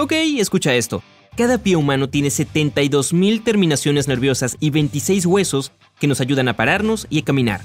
Ok, 0.00 0.12
escucha 0.12 0.74
esto. 0.74 1.02
Cada 1.36 1.58
pie 1.58 1.76
humano 1.76 2.08
tiene 2.08 2.28
72.000 2.28 3.44
terminaciones 3.44 4.08
nerviosas 4.08 4.56
y 4.58 4.70
26 4.70 5.26
huesos 5.26 5.72
que 5.98 6.06
nos 6.06 6.22
ayudan 6.22 6.48
a 6.48 6.56
pararnos 6.56 7.06
y 7.10 7.18
a 7.18 7.22
caminar. 7.22 7.60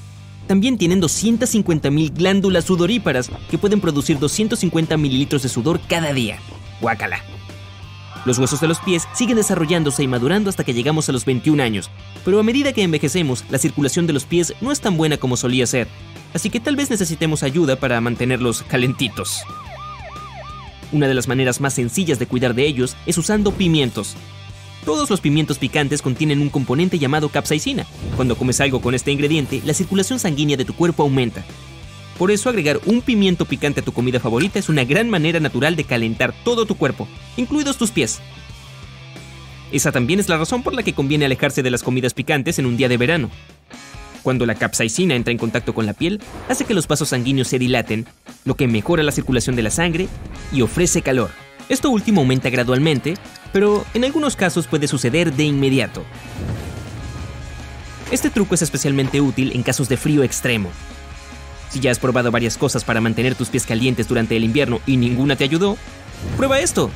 También 0.45 0.77
tienen 0.77 1.01
250.000 1.01 2.13
glándulas 2.13 2.65
sudoríparas 2.65 3.31
que 3.49 3.57
pueden 3.57 3.79
producir 3.79 4.19
250 4.19 4.97
mililitros 4.97 5.43
de 5.43 5.49
sudor 5.49 5.79
cada 5.87 6.11
día. 6.11 6.37
Guácala. 6.81 7.23
Los 8.25 8.37
huesos 8.37 8.59
de 8.59 8.67
los 8.67 8.79
pies 8.79 9.07
siguen 9.13 9.37
desarrollándose 9.37 10.03
y 10.03 10.07
madurando 10.09 10.49
hasta 10.49 10.65
que 10.65 10.73
llegamos 10.73 11.07
a 11.07 11.13
los 11.13 11.23
21 11.23 11.63
años, 11.63 11.89
pero 12.25 12.37
a 12.37 12.43
medida 12.43 12.73
que 12.73 12.83
envejecemos, 12.83 13.45
la 13.49 13.59
circulación 13.59 14.07
de 14.07 14.13
los 14.13 14.25
pies 14.25 14.53
no 14.59 14.73
es 14.73 14.81
tan 14.81 14.97
buena 14.97 15.15
como 15.15 15.37
solía 15.37 15.65
ser, 15.67 15.87
así 16.33 16.49
que 16.49 16.59
tal 16.59 16.75
vez 16.75 16.89
necesitemos 16.89 17.43
ayuda 17.43 17.77
para 17.77 18.01
mantenerlos 18.01 18.63
calentitos. 18.63 19.45
Una 20.91 21.07
de 21.07 21.13
las 21.13 21.27
maneras 21.27 21.61
más 21.61 21.73
sencillas 21.73 22.19
de 22.19 22.27
cuidar 22.27 22.53
de 22.53 22.65
ellos 22.65 22.95
es 23.05 23.17
usando 23.17 23.51
pimientos. 23.51 24.15
Todos 24.85 25.09
los 25.09 25.19
pimientos 25.19 25.57
picantes 25.57 26.01
contienen 26.01 26.41
un 26.41 26.49
componente 26.49 26.99
llamado 26.99 27.29
capsaicina. 27.29 27.87
Cuando 28.15 28.35
comes 28.35 28.61
algo 28.61 28.81
con 28.81 28.93
este 28.93 29.11
ingrediente, 29.11 29.61
la 29.65 29.73
circulación 29.73 30.19
sanguínea 30.19 30.57
de 30.57 30.65
tu 30.65 30.75
cuerpo 30.75 31.03
aumenta. 31.03 31.43
Por 32.19 32.31
eso 32.31 32.49
agregar 32.49 32.79
un 32.85 33.01
pimiento 33.01 33.45
picante 33.45 33.81
a 33.81 33.83
tu 33.83 33.91
comida 33.91 34.19
favorita 34.19 34.59
es 34.59 34.69
una 34.69 34.85
gran 34.85 35.09
manera 35.09 35.39
natural 35.39 35.75
de 35.75 35.83
calentar 35.83 36.33
todo 36.43 36.65
tu 36.65 36.75
cuerpo, 36.75 37.07
incluidos 37.35 37.77
tus 37.77 37.91
pies. 37.91 38.21
Esa 39.71 39.91
también 39.91 40.19
es 40.19 40.29
la 40.29 40.37
razón 40.37 40.63
por 40.63 40.73
la 40.73 40.83
que 40.83 40.93
conviene 40.93 41.25
alejarse 41.25 41.63
de 41.63 41.71
las 41.71 41.83
comidas 41.83 42.13
picantes 42.13 42.59
en 42.59 42.67
un 42.67 42.77
día 42.77 42.87
de 42.87 42.97
verano. 42.97 43.29
Cuando 44.25 44.47
la 44.47 44.55
capsaicina 44.55 45.13
entra 45.13 45.31
en 45.31 45.37
contacto 45.37 45.75
con 45.75 45.85
la 45.85 45.93
piel, 45.93 46.19
hace 46.49 46.65
que 46.65 46.73
los 46.73 46.87
vasos 46.87 47.09
sanguíneos 47.09 47.47
se 47.47 47.59
dilaten, 47.59 48.07
lo 48.43 48.55
que 48.55 48.67
mejora 48.67 49.03
la 49.03 49.11
circulación 49.11 49.55
de 49.55 49.61
la 49.61 49.69
sangre 49.69 50.07
y 50.51 50.63
ofrece 50.63 51.03
calor. 51.03 51.29
Esto 51.69 51.91
último 51.91 52.21
aumenta 52.21 52.49
gradualmente, 52.49 53.17
pero 53.53 53.85
en 53.93 54.03
algunos 54.03 54.35
casos 54.35 54.65
puede 54.65 54.87
suceder 54.87 55.31
de 55.31 55.43
inmediato. 55.43 56.03
Este 58.09 58.31
truco 58.31 58.55
es 58.55 58.63
especialmente 58.63 59.21
útil 59.21 59.51
en 59.53 59.61
casos 59.61 59.89
de 59.89 59.97
frío 59.97 60.23
extremo. 60.23 60.71
Si 61.69 61.79
ya 61.79 61.91
has 61.91 61.99
probado 61.99 62.31
varias 62.31 62.57
cosas 62.57 62.83
para 62.83 63.01
mantener 63.01 63.35
tus 63.35 63.49
pies 63.49 63.67
calientes 63.67 64.07
durante 64.07 64.35
el 64.35 64.43
invierno 64.43 64.81
y 64.87 64.97
ninguna 64.97 65.35
te 65.35 65.43
ayudó, 65.43 65.77
prueba 66.35 66.59
esto. 66.59 66.89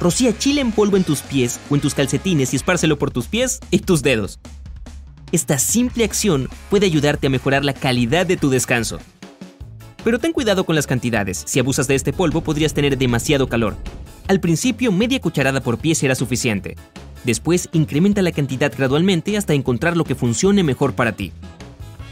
Rocía 0.00 0.38
chile 0.38 0.60
en 0.60 0.70
polvo 0.70 0.96
en 0.96 1.02
tus 1.02 1.22
pies 1.22 1.58
o 1.70 1.74
en 1.74 1.80
tus 1.80 1.94
calcetines 1.94 2.52
y 2.52 2.56
espárcelo 2.56 3.00
por 3.00 3.10
tus 3.10 3.26
pies 3.26 3.58
y 3.72 3.80
tus 3.80 4.02
dedos. 4.02 4.38
Esta 5.32 5.58
simple 5.58 6.04
acción 6.04 6.50
puede 6.68 6.84
ayudarte 6.84 7.26
a 7.26 7.30
mejorar 7.30 7.64
la 7.64 7.72
calidad 7.72 8.26
de 8.26 8.36
tu 8.36 8.50
descanso. 8.50 8.98
Pero 10.04 10.18
ten 10.18 10.34
cuidado 10.34 10.64
con 10.64 10.76
las 10.76 10.86
cantidades. 10.86 11.42
Si 11.46 11.58
abusas 11.58 11.88
de 11.88 11.94
este 11.94 12.12
polvo 12.12 12.42
podrías 12.42 12.74
tener 12.74 12.98
demasiado 12.98 13.48
calor. 13.48 13.78
Al 14.28 14.40
principio 14.40 14.92
media 14.92 15.20
cucharada 15.22 15.62
por 15.62 15.78
pie 15.78 15.94
será 15.94 16.14
suficiente. 16.14 16.76
Después 17.24 17.70
incrementa 17.72 18.20
la 18.20 18.32
cantidad 18.32 18.70
gradualmente 18.76 19.38
hasta 19.38 19.54
encontrar 19.54 19.96
lo 19.96 20.04
que 20.04 20.14
funcione 20.14 20.62
mejor 20.62 20.92
para 20.92 21.12
ti. 21.12 21.32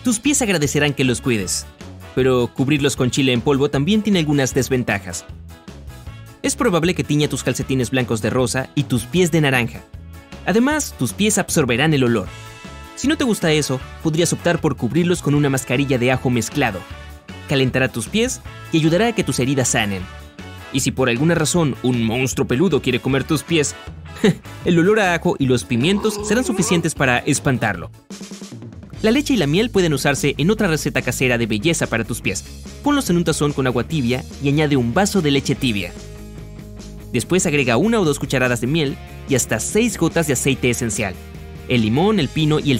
Tus 0.02 0.18
pies 0.18 0.40
agradecerán 0.40 0.94
que 0.94 1.04
los 1.04 1.20
cuides, 1.20 1.66
pero 2.14 2.50
cubrirlos 2.54 2.96
con 2.96 3.10
chile 3.10 3.34
en 3.34 3.42
polvo 3.42 3.68
también 3.68 4.00
tiene 4.00 4.20
algunas 4.20 4.54
desventajas. 4.54 5.26
Es 6.42 6.56
probable 6.56 6.94
que 6.94 7.04
tiña 7.04 7.28
tus 7.28 7.44
calcetines 7.44 7.90
blancos 7.90 8.22
de 8.22 8.30
rosa 8.30 8.70
y 8.74 8.84
tus 8.84 9.04
pies 9.04 9.30
de 9.30 9.42
naranja. 9.42 9.82
Además, 10.46 10.94
tus 10.98 11.12
pies 11.12 11.36
absorberán 11.36 11.92
el 11.92 12.04
olor. 12.04 12.28
Si 13.00 13.08
no 13.08 13.16
te 13.16 13.24
gusta 13.24 13.50
eso, 13.50 13.80
podrías 14.02 14.30
optar 14.34 14.60
por 14.60 14.76
cubrirlos 14.76 15.22
con 15.22 15.34
una 15.34 15.48
mascarilla 15.48 15.96
de 15.96 16.12
ajo 16.12 16.28
mezclado. 16.28 16.80
Calentará 17.48 17.88
tus 17.88 18.08
pies 18.08 18.42
y 18.72 18.76
ayudará 18.76 19.06
a 19.06 19.14
que 19.14 19.24
tus 19.24 19.38
heridas 19.38 19.68
sanen. 19.68 20.02
Y 20.70 20.80
si 20.80 20.90
por 20.90 21.08
alguna 21.08 21.34
razón 21.34 21.76
un 21.82 22.04
monstruo 22.04 22.46
peludo 22.46 22.82
quiere 22.82 23.00
comer 23.00 23.24
tus 23.24 23.42
pies, 23.42 23.74
el 24.66 24.78
olor 24.78 25.00
a 25.00 25.14
ajo 25.14 25.34
y 25.38 25.46
los 25.46 25.64
pimientos 25.64 26.20
serán 26.28 26.44
suficientes 26.44 26.94
para 26.94 27.20
espantarlo. 27.20 27.90
La 29.00 29.10
leche 29.10 29.32
y 29.32 29.38
la 29.38 29.46
miel 29.46 29.70
pueden 29.70 29.94
usarse 29.94 30.34
en 30.36 30.50
otra 30.50 30.68
receta 30.68 31.00
casera 31.00 31.38
de 31.38 31.46
belleza 31.46 31.86
para 31.86 32.04
tus 32.04 32.20
pies. 32.20 32.44
Ponlos 32.84 33.08
en 33.08 33.16
un 33.16 33.24
tazón 33.24 33.54
con 33.54 33.66
agua 33.66 33.84
tibia 33.84 34.22
y 34.42 34.50
añade 34.50 34.76
un 34.76 34.92
vaso 34.92 35.22
de 35.22 35.30
leche 35.30 35.54
tibia. 35.54 35.90
Después 37.14 37.46
agrega 37.46 37.78
una 37.78 37.98
o 37.98 38.04
dos 38.04 38.18
cucharadas 38.18 38.60
de 38.60 38.66
miel 38.66 38.98
y 39.26 39.36
hasta 39.36 39.58
seis 39.58 39.96
gotas 39.96 40.26
de 40.26 40.34
aceite 40.34 40.68
esencial. 40.68 41.14
El 41.66 41.80
limón, 41.80 42.20
el 42.20 42.28
pino 42.28 42.58
y 42.58 42.72
el 42.72 42.79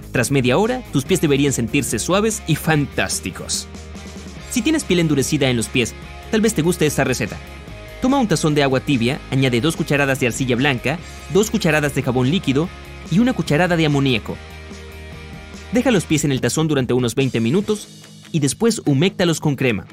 Tras 0.11 0.31
media 0.31 0.57
hora, 0.57 0.83
tus 0.91 1.05
pies 1.05 1.21
deberían 1.21 1.53
sentirse 1.53 1.97
suaves 1.97 2.43
y 2.47 2.55
fantásticos. 2.55 3.67
Si 4.49 4.61
tienes 4.61 4.83
piel 4.83 4.99
endurecida 4.99 5.49
en 5.49 5.57
los 5.57 5.69
pies, 5.69 5.93
tal 6.31 6.41
vez 6.41 6.53
te 6.53 6.61
guste 6.61 6.85
esta 6.85 7.03
receta. 7.03 7.37
Toma 8.01 8.19
un 8.19 8.27
tazón 8.27 8.53
de 8.53 8.63
agua 8.63 8.81
tibia, 8.81 9.21
añade 9.31 9.61
dos 9.61 9.77
cucharadas 9.77 10.19
de 10.19 10.27
arcilla 10.27 10.55
blanca, 10.55 10.99
dos 11.33 11.49
cucharadas 11.49 11.95
de 11.95 12.01
jabón 12.01 12.29
líquido 12.29 12.67
y 13.09 13.19
una 13.19 13.33
cucharada 13.33 13.77
de 13.77 13.85
amoníaco. 13.85 14.35
Deja 15.71 15.91
los 15.91 16.03
pies 16.03 16.25
en 16.25 16.33
el 16.33 16.41
tazón 16.41 16.67
durante 16.67 16.93
unos 16.93 17.15
20 17.15 17.39
minutos 17.39 17.87
y 18.31 18.39
después 18.39 18.81
huméctalos 18.85 19.39
con 19.39 19.55
crema. 19.55 19.85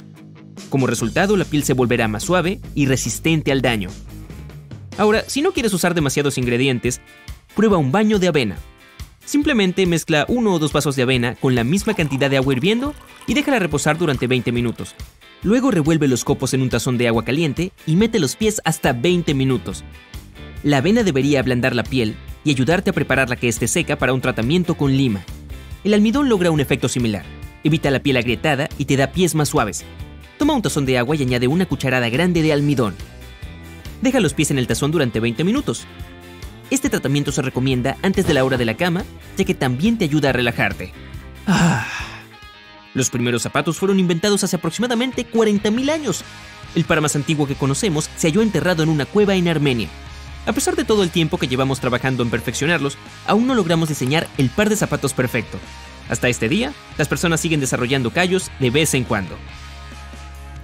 Como 0.71 0.89
resultado, 0.89 1.37
la 1.37 1.45
piel 1.45 1.63
se 1.63 1.75
volverá 1.75 2.09
más 2.09 2.25
suave 2.25 2.61
y 2.75 2.87
resistente 2.87 3.53
al 3.53 3.63
daño. 3.63 3.91
Ahora, 4.97 5.23
si 5.29 5.43
no 5.43 5.53
quieres 5.53 5.73
usar 5.73 5.95
demasiados 5.95 6.39
ingredientes, 6.39 7.01
prueba 7.55 7.77
un 7.77 7.93
baño 7.93 8.19
de 8.19 8.29
avena. 8.29 8.59
Simplemente 9.29 9.85
mezcla 9.85 10.25
uno 10.27 10.55
o 10.55 10.59
dos 10.59 10.73
vasos 10.73 10.97
de 10.97 11.03
avena 11.03 11.35
con 11.35 11.55
la 11.55 11.63
misma 11.63 11.93
cantidad 11.93 12.31
de 12.31 12.39
agua 12.39 12.55
hirviendo 12.55 12.95
y 13.27 13.35
déjala 13.35 13.59
reposar 13.59 13.99
durante 13.99 14.27
20 14.27 14.53
minutos. 14.53 14.95
Luego 15.43 15.71
revuelve 15.71 16.09
los 16.09 16.25
copos 16.25 16.55
en 16.55 16.63
un 16.63 16.71
tazón 16.71 16.97
de 16.97 17.09
agua 17.09 17.27
caliente 17.27 17.73
y 17.87 17.97
mete 17.97 18.21
los 18.21 18.37
pies 18.37 18.63
hasta 18.65 18.95
20 18.95 19.35
minutos. 19.35 19.85
La 20.63 20.79
avena 20.79 21.03
debería 21.03 21.41
ablandar 21.41 21.77
la 21.77 21.83
piel 21.83 22.17
y 22.43 22.53
ayudarte 22.53 22.89
a 22.89 22.95
prepararla 22.95 23.37
que 23.37 23.49
esté 23.49 23.69
seca 23.69 23.99
para 23.99 24.15
un 24.15 24.23
tratamiento 24.23 24.79
con 24.79 24.97
lima. 24.97 25.23
El 25.85 25.93
almidón 25.93 26.31
logra 26.31 26.51
un 26.51 26.61
efecto 26.61 26.89
similar. 26.89 27.27
Evita 27.65 27.91
la 27.91 28.01
piel 28.01 28.17
agrietada 28.17 28.71
y 28.79 28.87
te 28.87 28.97
da 28.97 29.13
pies 29.13 29.35
más 29.35 29.51
suaves. 29.51 29.85
Toma 30.39 30.55
un 30.55 30.63
tazón 30.63 30.87
de 30.87 30.97
agua 30.97 31.17
y 31.17 31.23
añade 31.23 31.49
una 31.49 31.67
cucharada 31.67 32.09
grande 32.09 32.41
de 32.41 32.55
almidón. 32.55 32.95
Deja 34.01 34.21
los 34.21 34.33
pies 34.33 34.51
en 34.53 34.59
el 34.59 34.67
tazón 34.67 34.91
durante 34.91 35.21
20 35.21 35.45
minutos. 35.45 35.87
Este 36.71 36.91
tratamiento 36.91 37.33
se 37.33 37.43
recomienda 37.43 37.97
antes 38.03 38.27
de 38.27 38.35
la 38.35 38.45
hora 38.45 38.57
de 38.57 38.65
la 38.65 38.77
cama, 38.77 39.05
ya 39.37 39.45
que 39.45 39.55
también 39.55 39.97
te 39.97 40.05
ayuda 40.05 40.31
a 40.31 40.33
relajarte. 40.33 40.93
Ah. 41.47 41.87
Los 42.95 43.11
primeros 43.11 43.43
zapatos 43.43 43.79
fueron 43.79 43.99
inventados 44.01 44.45
hace 44.45 44.57
aproximadamente 44.57 45.27
40.000 45.31 45.91
años. 45.91 46.25
El 46.75 46.85
par 46.85 47.01
más 47.01 47.17
antiguo 47.17 47.47
que 47.47 47.55
conocemos 47.55 48.11
se 48.17 48.29
halló 48.29 48.43
enterrado 48.43 48.83
en 48.83 48.89
una 48.91 49.07
cueva 49.07 49.35
en 49.35 49.49
Armenia. 49.49 49.89
A 50.47 50.53
pesar 50.53 50.77
de 50.77 50.85
todo 50.85 51.03
el 51.03 51.11
tiempo 51.11 51.39
que 51.39 51.49
llevamos 51.49 51.81
trabajando 51.81 52.23
en 52.23 52.31
perfeccionarlos, 52.31 52.99
aún 53.27 53.47
no 53.47 53.55
logramos 53.55 53.89
diseñar 53.89 54.29
el 54.39 54.51
par 54.51 54.69
de 54.69 54.77
zapatos 54.77 55.13
perfecto. 55.15 55.59
Hasta 56.09 56.29
este 56.29 56.49
día, 56.49 56.73
las 56.97 57.09
personas 57.09 57.41
siguen 57.41 57.61
desarrollando 57.61 58.11
callos 58.11 58.51
de 58.59 58.71
vez 58.71 58.95
en 58.95 59.05
cuando. 59.05 59.37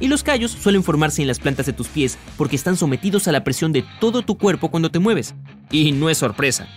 Y 0.00 0.08
los 0.08 0.22
callos 0.22 0.50
suelen 0.50 0.82
formarse 0.82 1.22
en 1.22 1.28
las 1.28 1.38
plantas 1.38 1.66
de 1.66 1.72
tus 1.72 1.88
pies 1.88 2.18
porque 2.36 2.56
están 2.56 2.76
sometidos 2.76 3.28
a 3.28 3.32
la 3.32 3.44
presión 3.44 3.72
de 3.72 3.84
todo 4.00 4.22
tu 4.22 4.36
cuerpo 4.36 4.70
cuando 4.70 4.90
te 4.90 4.98
mueves. 4.98 5.34
Y 5.70 5.92
no 5.92 6.10
es 6.10 6.18
sorpresa. 6.18 6.68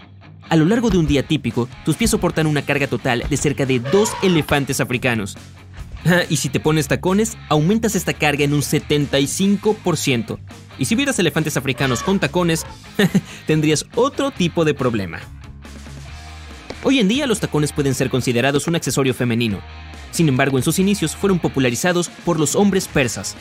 A 0.50 0.56
lo 0.56 0.66
largo 0.66 0.90
de 0.90 0.98
un 0.98 1.08
día 1.08 1.24
típico, 1.28 1.68
tus 1.84 1.98
pies 1.98 2.12
soportan 2.12 2.48
una 2.48 2.62
carga 2.62 2.88
total 2.88 3.24
de 3.30 3.38
cerca 3.38 3.66
de 3.66 3.80
dos 3.80 4.12
elefantes 4.24 4.80
africanos. 4.80 5.38
Ah, 6.06 6.22
y 6.30 6.38
si 6.38 6.48
te 6.48 6.60
pones 6.60 6.88
tacones, 6.88 7.38
aumentas 7.50 7.96
esta 7.96 8.14
carga 8.14 8.46
en 8.46 8.54
un 8.54 8.62
75%. 8.62 10.40
Y 10.80 10.86
si 10.86 10.96
vieras 10.96 11.20
elefantes 11.20 11.58
africanos 11.58 12.02
con 12.02 12.20
tacones, 12.20 12.66
tendrías 13.48 13.86
otro 13.96 14.32
tipo 14.32 14.64
de 14.64 14.74
problema. 14.74 15.20
Hoy 16.84 17.00
en 17.00 17.08
día 17.10 17.28
los 17.28 17.42
tacones 17.42 17.74
pueden 17.74 17.96
ser 17.96 18.10
considerados 18.10 18.68
un 18.68 18.76
accesorio 18.76 19.14
femenino. 19.14 19.60
Sin 20.18 20.30
embargo, 20.30 20.58
en 20.58 20.64
sus 20.64 20.80
inicios 20.80 21.16
fueron 21.16 21.38
popularizados 21.38 22.10
por 22.10 22.40
los 22.40 22.56
hombres 22.56 22.88
persas. 22.88 23.36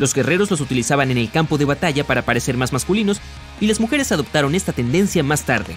Los 0.00 0.12
guerreros 0.12 0.50
los 0.50 0.60
utilizaban 0.60 1.12
en 1.12 1.18
el 1.18 1.30
campo 1.30 1.56
de 1.56 1.66
batalla 1.66 2.02
para 2.02 2.22
parecer 2.22 2.56
más 2.56 2.72
masculinos 2.72 3.20
y 3.60 3.68
las 3.68 3.78
mujeres 3.78 4.10
adoptaron 4.10 4.56
esta 4.56 4.72
tendencia 4.72 5.22
más 5.22 5.44
tarde. 5.44 5.76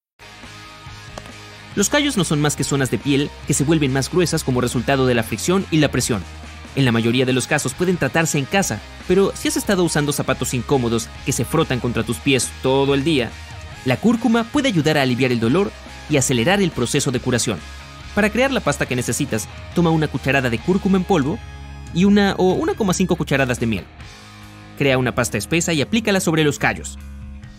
Los 1.75 1.89
callos 1.89 2.17
no 2.17 2.23
son 2.23 2.41
más 2.41 2.55
que 2.55 2.63
zonas 2.63 2.91
de 2.91 2.97
piel 2.97 3.29
que 3.47 3.53
se 3.53 3.63
vuelven 3.63 3.93
más 3.93 4.11
gruesas 4.11 4.43
como 4.43 4.61
resultado 4.61 5.05
de 5.05 5.15
la 5.15 5.23
fricción 5.23 5.65
y 5.71 5.77
la 5.77 5.89
presión. 5.89 6.21
En 6.75 6.85
la 6.85 6.91
mayoría 6.91 7.25
de 7.25 7.33
los 7.33 7.47
casos 7.47 7.73
pueden 7.73 7.97
tratarse 7.97 8.37
en 8.37 8.45
casa, 8.45 8.79
pero 9.07 9.31
si 9.35 9.47
has 9.47 9.57
estado 9.57 9.83
usando 9.83 10.11
zapatos 10.11 10.53
incómodos 10.53 11.07
que 11.25 11.31
se 11.31 11.45
frotan 11.45 11.79
contra 11.79 12.03
tus 12.03 12.17
pies 12.17 12.49
todo 12.61 12.93
el 12.93 13.03
día, 13.03 13.29
la 13.85 13.97
cúrcuma 13.97 14.43
puede 14.43 14.67
ayudar 14.67 14.97
a 14.97 15.01
aliviar 15.01 15.31
el 15.31 15.39
dolor 15.39 15.71
y 16.09 16.17
acelerar 16.17 16.61
el 16.61 16.71
proceso 16.71 17.11
de 17.11 17.19
curación. 17.19 17.59
Para 18.15 18.29
crear 18.29 18.51
la 18.51 18.59
pasta 18.59 18.85
que 18.85 18.95
necesitas, 18.95 19.47
toma 19.73 19.89
una 19.89 20.07
cucharada 20.07 20.49
de 20.49 20.59
cúrcuma 20.59 20.97
en 20.97 21.03
polvo 21.03 21.39
y 21.93 22.05
una 22.05 22.35
o 22.37 22.57
1,5 22.57 23.17
cucharadas 23.17 23.59
de 23.59 23.65
miel. 23.65 23.85
Crea 24.77 24.97
una 24.97 25.15
pasta 25.15 25.37
espesa 25.37 25.73
y 25.73 25.81
aplícala 25.81 26.19
sobre 26.19 26.43
los 26.43 26.59
callos. 26.59 26.97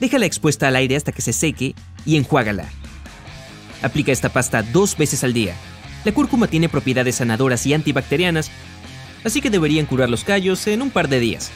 Déjala 0.00 0.26
expuesta 0.26 0.68
al 0.68 0.76
aire 0.76 0.96
hasta 0.96 1.12
que 1.12 1.22
se 1.22 1.32
seque 1.32 1.74
y 2.04 2.16
enjuágala. 2.16 2.68
Aplica 3.82 4.12
esta 4.12 4.28
pasta 4.28 4.62
dos 4.62 4.96
veces 4.96 5.24
al 5.24 5.32
día. 5.32 5.54
La 6.04 6.12
cúrcuma 6.12 6.48
tiene 6.48 6.68
propiedades 6.68 7.16
sanadoras 7.16 7.66
y 7.66 7.74
antibacterianas, 7.74 8.50
así 9.24 9.40
que 9.40 9.50
deberían 9.50 9.86
curar 9.86 10.10
los 10.10 10.24
callos 10.24 10.66
en 10.66 10.82
un 10.82 10.90
par 10.90 11.08
de 11.08 11.20
días. 11.20 11.50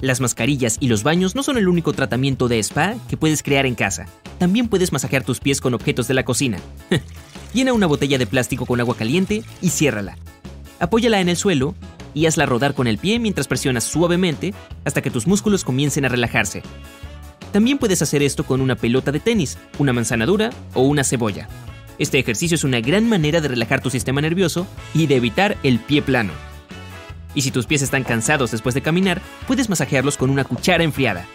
Las 0.00 0.20
mascarillas 0.20 0.76
y 0.80 0.88
los 0.88 1.02
baños 1.02 1.34
no 1.34 1.42
son 1.42 1.56
el 1.56 1.68
único 1.68 1.92
tratamiento 1.92 2.48
de 2.48 2.58
spa 2.58 2.94
que 3.08 3.16
puedes 3.16 3.42
crear 3.42 3.64
en 3.64 3.74
casa. 3.74 4.06
También 4.38 4.68
puedes 4.68 4.92
masajear 4.92 5.24
tus 5.24 5.40
pies 5.40 5.60
con 5.60 5.72
objetos 5.72 6.08
de 6.08 6.14
la 6.14 6.24
cocina. 6.24 6.58
Llena 7.54 7.72
una 7.72 7.86
botella 7.86 8.18
de 8.18 8.26
plástico 8.26 8.66
con 8.66 8.80
agua 8.80 8.96
caliente 8.96 9.44
y 9.62 9.70
ciérrala. 9.70 10.18
Apóyala 10.78 11.20
en 11.20 11.28
el 11.28 11.36
suelo 11.36 11.74
y 12.12 12.26
hazla 12.26 12.46
rodar 12.46 12.74
con 12.74 12.86
el 12.86 12.98
pie 12.98 13.18
mientras 13.18 13.48
presionas 13.48 13.84
suavemente 13.84 14.52
hasta 14.84 15.00
que 15.00 15.10
tus 15.10 15.26
músculos 15.26 15.64
comiencen 15.64 16.04
a 16.04 16.08
relajarse. 16.08 16.62
También 17.54 17.78
puedes 17.78 18.02
hacer 18.02 18.20
esto 18.20 18.42
con 18.42 18.60
una 18.60 18.74
pelota 18.74 19.12
de 19.12 19.20
tenis, 19.20 19.58
una 19.78 19.92
manzana 19.92 20.26
dura 20.26 20.50
o 20.72 20.82
una 20.82 21.04
cebolla. 21.04 21.46
Este 22.00 22.18
ejercicio 22.18 22.56
es 22.56 22.64
una 22.64 22.80
gran 22.80 23.08
manera 23.08 23.40
de 23.40 23.46
relajar 23.46 23.80
tu 23.80 23.90
sistema 23.90 24.20
nervioso 24.20 24.66
y 24.92 25.06
de 25.06 25.14
evitar 25.14 25.56
el 25.62 25.78
pie 25.78 26.02
plano. 26.02 26.32
Y 27.32 27.42
si 27.42 27.52
tus 27.52 27.66
pies 27.66 27.82
están 27.82 28.02
cansados 28.02 28.50
después 28.50 28.74
de 28.74 28.82
caminar, 28.82 29.22
puedes 29.46 29.68
masajearlos 29.68 30.16
con 30.16 30.30
una 30.30 30.42
cuchara 30.42 30.82
enfriada. 30.82 31.26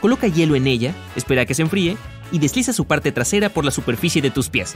Coloca 0.00 0.26
hielo 0.26 0.56
en 0.56 0.66
ella, 0.66 0.94
espera 1.16 1.42
a 1.42 1.44
que 1.44 1.52
se 1.52 1.60
enfríe 1.60 1.98
y 2.30 2.38
desliza 2.38 2.72
su 2.72 2.86
parte 2.86 3.12
trasera 3.12 3.50
por 3.50 3.66
la 3.66 3.72
superficie 3.72 4.22
de 4.22 4.30
tus 4.30 4.48
pies. 4.48 4.74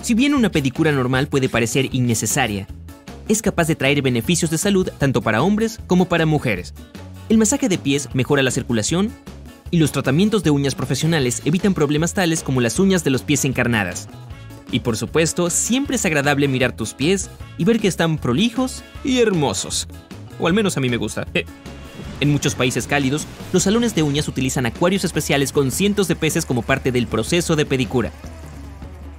Si 0.00 0.14
bien 0.14 0.32
una 0.32 0.50
pedicura 0.50 0.92
normal 0.92 1.26
puede 1.26 1.50
parecer 1.50 1.94
innecesaria, 1.94 2.66
es 3.28 3.42
capaz 3.42 3.66
de 3.66 3.76
traer 3.76 4.00
beneficios 4.00 4.50
de 4.50 4.56
salud 4.56 4.88
tanto 4.96 5.20
para 5.20 5.42
hombres 5.42 5.78
como 5.86 6.06
para 6.06 6.24
mujeres. 6.24 6.72
El 7.30 7.38
masaje 7.38 7.68
de 7.68 7.78
pies 7.78 8.08
mejora 8.12 8.42
la 8.42 8.50
circulación 8.50 9.12
y 9.70 9.78
los 9.78 9.92
tratamientos 9.92 10.42
de 10.42 10.50
uñas 10.50 10.74
profesionales 10.74 11.42
evitan 11.44 11.74
problemas 11.74 12.12
tales 12.12 12.42
como 12.42 12.60
las 12.60 12.80
uñas 12.80 13.04
de 13.04 13.10
los 13.10 13.22
pies 13.22 13.44
encarnadas. 13.44 14.08
Y 14.72 14.80
por 14.80 14.96
supuesto, 14.96 15.48
siempre 15.48 15.94
es 15.94 16.04
agradable 16.04 16.48
mirar 16.48 16.74
tus 16.74 16.92
pies 16.92 17.30
y 17.56 17.64
ver 17.64 17.78
que 17.78 17.86
están 17.86 18.18
prolijos 18.18 18.82
y 19.04 19.20
hermosos. 19.20 19.86
O 20.40 20.48
al 20.48 20.54
menos 20.54 20.76
a 20.76 20.80
mí 20.80 20.88
me 20.88 20.96
gusta. 20.96 21.24
Eh, 21.32 21.44
En 22.18 22.32
muchos 22.32 22.56
países 22.56 22.88
cálidos, 22.88 23.28
los 23.52 23.62
salones 23.62 23.94
de 23.94 24.02
uñas 24.02 24.26
utilizan 24.26 24.66
acuarios 24.66 25.04
especiales 25.04 25.52
con 25.52 25.70
cientos 25.70 26.08
de 26.08 26.16
peces 26.16 26.44
como 26.44 26.62
parte 26.62 26.90
del 26.90 27.06
proceso 27.06 27.54
de 27.54 27.64
pedicura. 27.64 28.10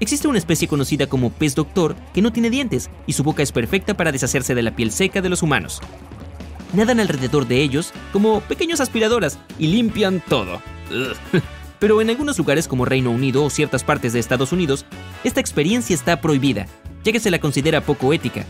Existe 0.02 0.28
una 0.28 0.38
especie 0.38 0.68
conocida 0.68 1.07
como 1.07 1.30
pez 1.30 1.56
doctor 1.56 1.96
que 2.14 2.22
no 2.22 2.34
tiene 2.34 2.50
dientes 2.50 2.90
y 3.07 3.14
su 3.14 3.24
boca 3.24 3.42
es 3.42 3.54
perfecta 3.54 3.96
para 3.96 4.12
deshacerse 4.12 4.54
de 4.54 4.64
la 4.64 4.75
piel 4.75 4.92
seca 4.92 5.22
de 5.22 5.30
los 5.30 5.44
humanos 5.44 5.81
nadan 6.73 7.00
alrededor 7.00 7.47
de 7.47 7.62
ellos 7.62 7.94
como 8.13 8.41
pequeños 8.41 8.79
aspiradoras 8.81 9.39
y 9.59 9.68
limpian 9.68 10.21
todo. 10.27 10.62
Pero 11.79 12.00
en 12.00 12.09
algunos 12.09 12.38
lugares 12.38 12.68
como 12.68 12.85
Reino 12.85 13.09
Unido 13.09 13.44
o 13.44 13.50
ciertas 13.50 13.83
partes 13.83 14.13
de 14.13 14.19
Estados 14.19 14.51
Unidos, 14.51 14.85
esta 15.23 15.39
experiencia 15.39 15.95
está 15.95 16.21
prohibida, 16.21 16.68
ya 17.03 17.12
que 17.12 17.19
se 17.19 17.31
la 17.31 17.39
considera 17.39 17.81
poco 17.81 18.13
ética. 18.13 18.45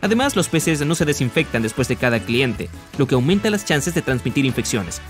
Además, 0.00 0.36
los 0.36 0.48
peces 0.48 0.84
no 0.86 0.94
se 0.94 1.04
desinfectan 1.04 1.62
después 1.62 1.88
de 1.88 1.96
cada 1.96 2.20
cliente, 2.20 2.68
lo 2.96 3.06
que 3.06 3.16
aumenta 3.16 3.50
las 3.50 3.64
chances 3.64 3.94
de 3.94 4.02
transmitir 4.02 4.44
infecciones. 4.44 5.00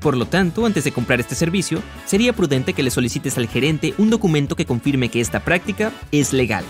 Por 0.00 0.16
lo 0.16 0.26
tanto, 0.26 0.66
antes 0.66 0.84
de 0.84 0.92
comprar 0.92 1.20
este 1.20 1.34
servicio, 1.34 1.82
sería 2.06 2.32
prudente 2.32 2.74
que 2.74 2.82
le 2.82 2.90
solicites 2.90 3.38
al 3.38 3.48
gerente 3.48 3.94
un 3.98 4.10
documento 4.10 4.54
que 4.56 4.66
confirme 4.66 5.08
que 5.08 5.20
esta 5.20 5.40
práctica 5.40 5.92
es 6.12 6.32
legal. 6.32 6.64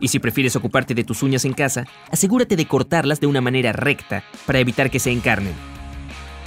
Y 0.00 0.08
si 0.08 0.18
prefieres 0.18 0.56
ocuparte 0.56 0.94
de 0.94 1.04
tus 1.04 1.22
uñas 1.22 1.44
en 1.44 1.52
casa, 1.52 1.86
asegúrate 2.10 2.56
de 2.56 2.66
cortarlas 2.66 3.20
de 3.20 3.26
una 3.26 3.40
manera 3.40 3.72
recta 3.72 4.24
para 4.46 4.58
evitar 4.58 4.90
que 4.90 4.98
se 4.98 5.10
encarnen. 5.10 5.54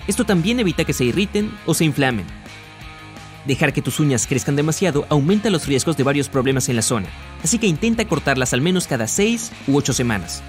Esto 0.08 0.26
también 0.26 0.60
evita 0.60 0.86
que 0.86 0.94
se 0.94 1.06
irriten 1.06 1.52
o 1.66 1.74
se 1.74 1.86
inflamen. 1.86 2.26
Dejar 3.46 3.72
que 3.72 3.82
tus 3.82 4.00
uñas 4.00 4.28
crezcan 4.28 4.56
demasiado 4.56 5.06
aumenta 5.10 5.50
los 5.50 5.68
riesgos 5.68 5.96
de 5.96 6.04
varios 6.04 6.28
problemas 6.28 6.68
en 6.68 6.76
la 6.76 6.82
zona, 6.82 7.08
así 7.44 7.60
que 7.60 7.68
intenta 7.68 8.06
cortarlas 8.06 8.54
al 8.54 8.62
menos 8.62 8.88
cada 8.88 9.08
6 9.08 9.52
u 9.68 9.78
8 9.78 9.94
semanas. 9.94 10.44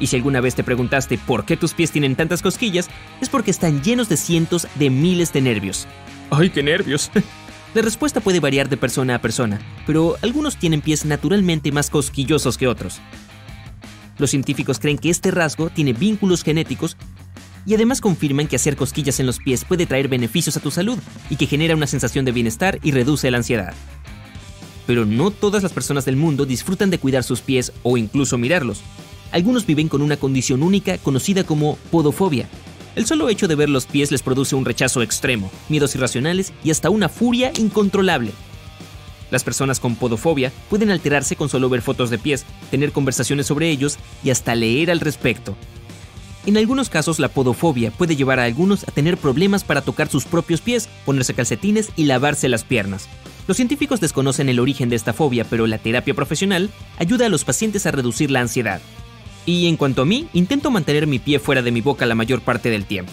Y 0.00 0.08
si 0.08 0.16
alguna 0.16 0.40
vez 0.40 0.54
te 0.54 0.64
preguntaste 0.64 1.18
por 1.18 1.44
qué 1.44 1.56
tus 1.56 1.72
pies 1.72 1.90
tienen 1.90 2.16
tantas 2.16 2.42
cosquillas, 2.42 2.88
es 3.20 3.28
porque 3.28 3.50
están 3.50 3.82
llenos 3.82 4.08
de 4.08 4.16
cientos 4.16 4.66
de 4.74 4.90
miles 4.90 5.32
de 5.32 5.40
nervios. 5.40 5.86
¡Ay, 6.30 6.50
qué 6.50 6.62
nervios! 6.62 7.10
La 7.76 7.82
respuesta 7.82 8.22
puede 8.22 8.40
variar 8.40 8.70
de 8.70 8.78
persona 8.78 9.16
a 9.16 9.20
persona, 9.20 9.60
pero 9.86 10.16
algunos 10.22 10.56
tienen 10.56 10.80
pies 10.80 11.04
naturalmente 11.04 11.72
más 11.72 11.90
cosquillosos 11.90 12.56
que 12.56 12.68
otros. 12.68 13.02
Los 14.16 14.30
científicos 14.30 14.78
creen 14.78 14.96
que 14.96 15.10
este 15.10 15.30
rasgo 15.30 15.68
tiene 15.68 15.92
vínculos 15.92 16.42
genéticos 16.42 16.96
y 17.66 17.74
además 17.74 18.00
confirman 18.00 18.48
que 18.48 18.56
hacer 18.56 18.76
cosquillas 18.76 19.20
en 19.20 19.26
los 19.26 19.40
pies 19.40 19.66
puede 19.66 19.84
traer 19.84 20.08
beneficios 20.08 20.56
a 20.56 20.60
tu 20.60 20.70
salud 20.70 20.98
y 21.28 21.36
que 21.36 21.46
genera 21.46 21.76
una 21.76 21.86
sensación 21.86 22.24
de 22.24 22.32
bienestar 22.32 22.78
y 22.82 22.92
reduce 22.92 23.30
la 23.30 23.36
ansiedad. 23.36 23.74
Pero 24.86 25.04
no 25.04 25.30
todas 25.30 25.62
las 25.62 25.74
personas 25.74 26.06
del 26.06 26.16
mundo 26.16 26.46
disfrutan 26.46 26.88
de 26.88 26.98
cuidar 26.98 27.24
sus 27.24 27.42
pies 27.42 27.74
o 27.82 27.98
incluso 27.98 28.38
mirarlos. 28.38 28.80
Algunos 29.32 29.66
viven 29.66 29.90
con 29.90 30.00
una 30.00 30.16
condición 30.16 30.62
única 30.62 30.96
conocida 30.96 31.44
como 31.44 31.76
podofobia, 31.90 32.48
el 32.96 33.06
solo 33.06 33.28
hecho 33.28 33.46
de 33.46 33.54
ver 33.54 33.68
los 33.70 33.86
pies 33.86 34.10
les 34.10 34.22
produce 34.22 34.56
un 34.56 34.64
rechazo 34.64 35.02
extremo, 35.02 35.50
miedos 35.68 35.94
irracionales 35.94 36.52
y 36.64 36.70
hasta 36.70 36.90
una 36.90 37.08
furia 37.08 37.52
incontrolable. 37.56 38.32
Las 39.30 39.44
personas 39.44 39.80
con 39.80 39.96
podofobia 39.96 40.50
pueden 40.70 40.90
alterarse 40.90 41.36
con 41.36 41.48
solo 41.48 41.68
ver 41.68 41.82
fotos 41.82 42.10
de 42.10 42.18
pies, 42.18 42.44
tener 42.70 42.92
conversaciones 42.92 43.46
sobre 43.46 43.70
ellos 43.70 43.98
y 44.24 44.30
hasta 44.30 44.54
leer 44.54 44.90
al 44.90 45.00
respecto. 45.00 45.54
En 46.46 46.56
algunos 46.56 46.88
casos 46.88 47.18
la 47.18 47.28
podofobia 47.28 47.90
puede 47.90 48.16
llevar 48.16 48.40
a 48.40 48.44
algunos 48.44 48.84
a 48.88 48.92
tener 48.92 49.18
problemas 49.18 49.62
para 49.62 49.82
tocar 49.82 50.08
sus 50.08 50.24
propios 50.24 50.60
pies, 50.60 50.88
ponerse 51.04 51.34
calcetines 51.34 51.90
y 51.96 52.04
lavarse 52.04 52.48
las 52.48 52.64
piernas. 52.64 53.08
Los 53.46 53.58
científicos 53.58 54.00
desconocen 54.00 54.48
el 54.48 54.58
origen 54.58 54.88
de 54.88 54.96
esta 54.96 55.12
fobia, 55.12 55.44
pero 55.44 55.66
la 55.66 55.78
terapia 55.78 56.14
profesional 56.14 56.70
ayuda 56.98 57.26
a 57.26 57.28
los 57.28 57.44
pacientes 57.44 57.84
a 57.84 57.90
reducir 57.90 58.30
la 58.30 58.40
ansiedad. 58.40 58.80
Y 59.46 59.68
en 59.68 59.76
cuanto 59.76 60.02
a 60.02 60.04
mí, 60.04 60.28
intento 60.32 60.70
mantener 60.70 61.06
mi 61.06 61.20
pie 61.20 61.38
fuera 61.38 61.62
de 61.62 61.70
mi 61.70 61.80
boca 61.80 62.04
la 62.04 62.16
mayor 62.16 62.40
parte 62.40 62.68
del 62.68 62.84
tiempo. 62.84 63.12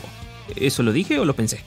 ¿Eso 0.56 0.84
lo 0.84 0.92
dije 0.92 1.20
o 1.20 1.26
lo 1.26 1.36
pensé? 1.36 1.64